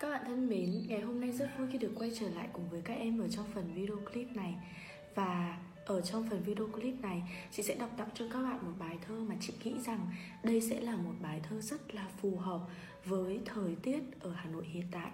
Các 0.00 0.10
bạn 0.10 0.22
thân 0.26 0.48
mến, 0.48 0.82
ngày 0.88 1.00
hôm 1.00 1.20
nay 1.20 1.32
rất 1.32 1.48
vui 1.58 1.68
khi 1.72 1.78
được 1.78 1.92
quay 1.96 2.12
trở 2.20 2.28
lại 2.28 2.48
cùng 2.52 2.68
với 2.70 2.80
các 2.84 2.94
em 2.94 3.18
ở 3.20 3.28
trong 3.28 3.46
phần 3.54 3.74
video 3.74 3.96
clip 3.96 4.36
này. 4.36 4.54
Và 5.14 5.58
ở 5.86 6.00
trong 6.00 6.26
phần 6.30 6.42
video 6.42 6.66
clip 6.66 6.94
này, 7.02 7.22
chị 7.52 7.62
sẽ 7.62 7.74
đọc 7.74 7.90
tặng 7.96 8.08
cho 8.14 8.24
các 8.32 8.42
bạn 8.42 8.58
một 8.62 8.72
bài 8.78 8.98
thơ 9.06 9.14
mà 9.28 9.34
chị 9.40 9.52
nghĩ 9.64 9.74
rằng 9.86 10.00
đây 10.42 10.60
sẽ 10.60 10.80
là 10.80 10.96
một 10.96 11.12
bài 11.22 11.40
thơ 11.48 11.60
rất 11.60 11.94
là 11.94 12.08
phù 12.22 12.36
hợp 12.36 12.60
với 13.04 13.40
thời 13.44 13.76
tiết 13.82 14.00
ở 14.20 14.32
Hà 14.36 14.50
Nội 14.50 14.66
hiện 14.66 14.84
tại. 14.90 15.10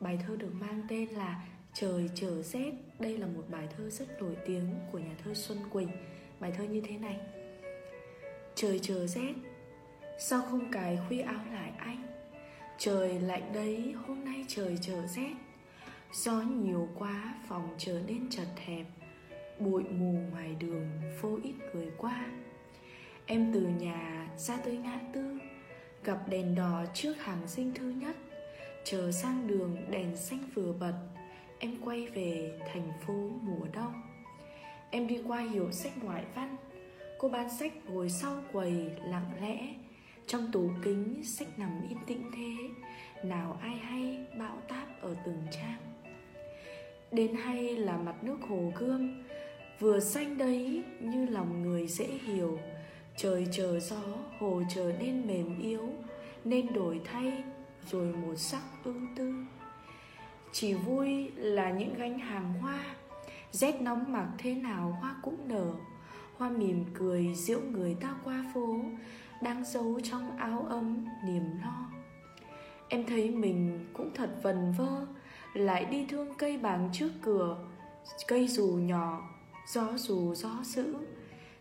Bài 0.00 0.18
thơ 0.26 0.36
được 0.36 0.54
mang 0.60 0.82
tên 0.88 1.08
là 1.08 1.46
Trời 1.74 2.10
trở 2.14 2.42
rét. 2.42 2.72
Đây 2.98 3.18
là 3.18 3.26
một 3.26 3.44
bài 3.50 3.68
thơ 3.76 3.90
rất 3.90 4.22
nổi 4.22 4.36
tiếng 4.46 4.68
của 4.92 4.98
nhà 4.98 5.14
thơ 5.24 5.34
Xuân 5.34 5.58
Quỳnh. 5.70 5.88
Bài 6.40 6.52
thơ 6.56 6.64
như 6.64 6.80
thế 6.80 6.98
này. 6.98 7.16
Trời 8.54 8.80
trở 8.82 9.06
rét. 9.06 9.34
Sao 10.18 10.42
không 10.42 10.72
cài 10.72 10.98
khuy 11.08 11.20
áo 11.20 11.40
lại 11.52 11.72
anh? 11.78 12.17
Trời 12.80 13.20
lạnh 13.20 13.52
đấy, 13.52 13.94
hôm 14.06 14.24
nay 14.24 14.44
trời 14.48 14.78
trở 14.80 15.06
rét. 15.06 15.32
Gió 16.12 16.32
nhiều 16.32 16.88
quá, 16.98 17.34
phòng 17.48 17.74
trở 17.78 18.00
nên 18.06 18.30
chật 18.30 18.46
hẹp. 18.66 18.86
Bụi 19.58 19.82
mù 19.82 20.12
ngoài 20.30 20.56
đường, 20.60 20.86
phố 21.20 21.38
ít 21.42 21.54
người 21.74 21.90
qua. 21.96 22.26
Em 23.26 23.50
từ 23.54 23.60
nhà 23.60 24.28
ra 24.36 24.56
tới 24.56 24.76
ngã 24.76 25.00
tư 25.12 25.38
Gặp 26.04 26.28
đèn 26.28 26.54
đỏ 26.54 26.84
trước 26.94 27.14
hàng 27.18 27.48
sinh 27.48 27.72
thứ 27.74 27.88
nhất. 27.88 28.16
Chờ 28.84 29.12
sang 29.12 29.46
đường 29.46 29.76
đèn 29.90 30.16
xanh 30.16 30.44
vừa 30.54 30.72
bật. 30.72 30.94
Em 31.58 31.76
quay 31.84 32.06
về 32.06 32.58
thành 32.72 32.92
phố 33.06 33.30
mùa 33.42 33.66
đông. 33.72 34.02
Em 34.90 35.06
đi 35.06 35.22
qua 35.26 35.40
hiệu 35.40 35.72
sách 35.72 35.92
ngoại 36.02 36.24
văn. 36.34 36.56
Cô 37.18 37.28
bán 37.28 37.50
sách 37.50 37.72
ngồi 37.86 38.10
sau 38.10 38.42
quầy 38.52 38.90
lặng 39.04 39.30
lẽ 39.40 39.74
trong 40.28 40.52
tủ 40.52 40.70
kính 40.82 41.22
sách 41.24 41.58
nằm 41.58 41.70
yên 41.88 41.98
tĩnh 42.06 42.30
thế, 42.36 42.54
Nào 43.28 43.58
ai 43.62 43.76
hay 43.76 44.26
bão 44.38 44.58
táp 44.68 45.02
ở 45.02 45.14
từng 45.24 45.42
trang. 45.50 45.78
Đến 47.12 47.34
hay 47.34 47.76
là 47.76 47.96
mặt 47.96 48.24
nước 48.24 48.38
hồ 48.48 48.72
gươm, 48.78 49.24
Vừa 49.80 50.00
xanh 50.00 50.38
đấy 50.38 50.84
như 51.00 51.26
lòng 51.26 51.62
người 51.62 51.86
dễ 51.86 52.06
hiểu. 52.06 52.58
Trời 53.16 53.46
chờ 53.52 53.80
gió, 53.80 54.02
hồ 54.38 54.62
trở 54.74 54.92
nên 55.00 55.26
mềm 55.26 55.60
yếu, 55.60 55.88
Nên 56.44 56.72
đổi 56.72 57.00
thay, 57.04 57.44
rồi 57.90 58.12
một 58.12 58.34
sắc 58.36 58.62
ưu 58.84 58.94
tư. 59.16 59.34
Chỉ 60.52 60.74
vui 60.74 61.30
là 61.34 61.70
những 61.70 61.94
gánh 61.94 62.18
hàng 62.18 62.54
hoa, 62.54 62.84
Rét 63.52 63.80
nóng 63.80 64.12
mặc 64.12 64.28
thế 64.38 64.54
nào 64.54 64.98
hoa 65.00 65.16
cũng 65.22 65.48
nở. 65.48 65.72
Hoa 66.36 66.50
mỉm 66.50 66.84
cười 66.94 67.34
diễu 67.34 67.60
người 67.60 67.96
ta 68.00 68.14
qua 68.24 68.44
phố 68.54 68.76
đang 69.42 69.64
giấu 69.64 70.00
trong 70.02 70.36
áo 70.36 70.66
ấm 70.68 71.06
niềm 71.24 71.60
lo. 71.62 71.90
Em 72.88 73.04
thấy 73.06 73.30
mình 73.30 73.86
cũng 73.92 74.10
thật 74.14 74.30
vần 74.42 74.72
vơ, 74.78 75.06
lại 75.54 75.84
đi 75.84 76.06
thương 76.08 76.34
cây 76.38 76.58
bàng 76.58 76.90
trước 76.92 77.10
cửa, 77.22 77.58
cây 78.28 78.48
dù 78.48 78.66
nhỏ, 78.66 79.22
gió 79.68 79.92
dù 79.96 80.34
gió 80.34 80.50
dữ. 80.62 80.94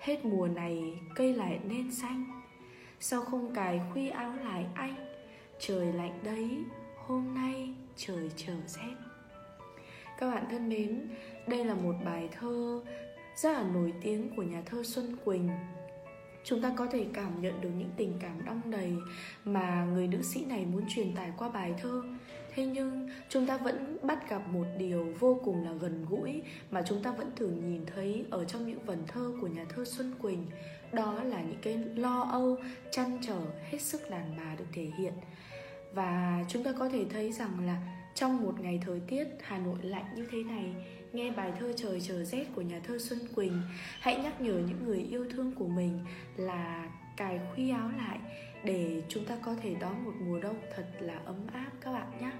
Hết 0.00 0.24
mùa 0.24 0.48
này, 0.48 0.98
cây 1.14 1.34
lại 1.34 1.60
nên 1.68 1.92
xanh. 1.92 2.42
Sao 3.00 3.22
không 3.22 3.54
cài 3.54 3.80
khuy 3.92 4.08
áo 4.08 4.34
lại 4.44 4.66
anh? 4.74 4.94
Trời 5.58 5.92
lạnh 5.92 6.18
đấy, 6.24 6.64
hôm 7.06 7.34
nay 7.34 7.74
trời 7.96 8.30
trở 8.36 8.54
rét. 8.66 8.94
Các 10.18 10.30
bạn 10.30 10.46
thân 10.50 10.68
mến, 10.68 11.08
đây 11.46 11.64
là 11.64 11.74
một 11.74 11.94
bài 12.04 12.28
thơ 12.32 12.82
rất 13.36 13.52
là 13.52 13.62
nổi 13.62 13.92
tiếng 14.00 14.36
của 14.36 14.42
nhà 14.42 14.62
thơ 14.66 14.82
xuân 14.82 15.16
quỳnh 15.24 15.50
chúng 16.44 16.62
ta 16.62 16.72
có 16.76 16.86
thể 16.86 17.06
cảm 17.14 17.42
nhận 17.42 17.60
được 17.60 17.70
những 17.78 17.90
tình 17.96 18.12
cảm 18.20 18.44
đong 18.44 18.70
đầy 18.70 18.92
mà 19.44 19.84
người 19.84 20.08
nữ 20.08 20.22
sĩ 20.22 20.44
này 20.44 20.66
muốn 20.66 20.84
truyền 20.88 21.14
tải 21.14 21.32
qua 21.38 21.48
bài 21.48 21.74
thơ. 21.82 22.02
Thế 22.54 22.66
nhưng, 22.66 23.08
chúng 23.28 23.46
ta 23.46 23.56
vẫn 23.56 23.98
bắt 24.02 24.30
gặp 24.30 24.48
một 24.48 24.64
điều 24.78 25.14
vô 25.20 25.40
cùng 25.44 25.64
là 25.64 25.72
gần 25.72 26.06
gũi 26.10 26.42
mà 26.70 26.82
chúng 26.86 27.02
ta 27.02 27.12
vẫn 27.12 27.30
thường 27.36 27.70
nhìn 27.70 27.86
thấy 27.94 28.24
ở 28.30 28.44
trong 28.44 28.66
những 28.66 28.84
vần 28.84 29.02
thơ 29.06 29.32
của 29.40 29.46
nhà 29.46 29.64
thơ 29.64 29.84
xuân 29.84 30.14
quỳnh. 30.22 30.46
Đó 30.92 31.22
là 31.22 31.42
những 31.42 31.60
cái 31.62 31.78
lo 31.96 32.22
âu, 32.22 32.56
chăn 32.90 33.18
trở, 33.22 33.40
hết 33.70 33.82
sức 33.82 34.10
đàn 34.10 34.34
bà 34.36 34.54
được 34.58 34.66
thể 34.72 34.90
hiện 34.98 35.12
và 35.94 36.44
chúng 36.48 36.64
ta 36.64 36.72
có 36.78 36.88
thể 36.88 37.04
thấy 37.10 37.32
rằng 37.32 37.66
là 37.66 37.76
trong 38.14 38.42
một 38.42 38.60
ngày 38.60 38.80
thời 38.86 39.00
tiết 39.00 39.24
Hà 39.42 39.58
Nội 39.58 39.78
lạnh 39.82 40.04
như 40.16 40.26
thế 40.30 40.42
này, 40.42 40.74
Nghe 41.12 41.30
bài 41.30 41.52
thơ 41.58 41.72
Trời 41.76 42.00
chờ 42.00 42.24
rét 42.24 42.46
của 42.54 42.62
nhà 42.62 42.80
thơ 42.84 42.98
Xuân 42.98 43.18
Quỳnh, 43.34 43.62
Hãy 44.00 44.16
nhắc 44.16 44.40
nhở 44.40 44.54
những 44.54 44.84
người 44.84 44.98
yêu 44.98 45.26
thương 45.30 45.52
của 45.52 45.68
mình 45.68 46.04
là 46.36 46.90
cài 47.16 47.40
khuy 47.54 47.70
áo 47.70 47.90
lại 47.98 48.18
Để 48.64 49.02
chúng 49.08 49.24
ta 49.24 49.36
có 49.44 49.54
thể 49.62 49.74
đón 49.80 50.04
một 50.04 50.12
mùa 50.20 50.38
đông 50.38 50.56
thật 50.76 50.86
là 51.00 51.20
ấm 51.24 51.46
áp 51.52 51.70
các 51.80 51.92
bạn 51.92 52.06
nhé. 52.20 52.30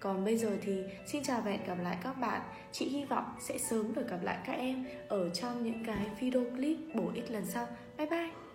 Còn 0.00 0.24
bây 0.24 0.36
giờ 0.36 0.56
thì 0.62 0.82
xin 1.06 1.22
chào 1.22 1.40
và 1.40 1.50
hẹn 1.50 1.66
gặp 1.66 1.78
lại 1.82 1.98
các 2.02 2.12
bạn. 2.12 2.40
Chị 2.72 2.88
hy 2.88 3.04
vọng 3.04 3.24
sẽ 3.40 3.58
sớm 3.58 3.94
được 3.94 4.10
gặp 4.10 4.18
lại 4.22 4.38
các 4.46 4.52
em 4.52 4.84
Ở 5.08 5.30
trong 5.30 5.64
những 5.64 5.84
cái 5.84 6.06
video 6.20 6.44
clip 6.56 6.78
bổ 6.94 7.10
ích 7.14 7.30
lần 7.30 7.46
sau. 7.46 7.66
Bye 7.98 8.06
bye! 8.06 8.49